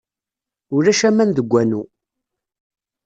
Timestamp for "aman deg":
1.09-1.47